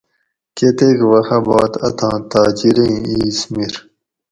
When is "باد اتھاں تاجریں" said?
1.45-2.95